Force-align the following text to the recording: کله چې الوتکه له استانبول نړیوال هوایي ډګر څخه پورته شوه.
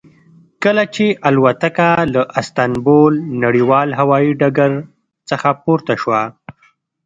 کله 0.63 0.83
چې 0.95 1.05
الوتکه 1.27 1.91
له 2.13 2.21
استانبول 2.39 3.13
نړیوال 3.43 3.89
هوایي 3.99 4.31
ډګر 4.41 4.71
څخه 5.29 5.49
پورته 5.63 5.93
شوه. 6.01 6.21